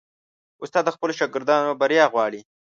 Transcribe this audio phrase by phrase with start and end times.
[0.63, 2.41] استاد د خپلو شاګردانو بریا غواړي.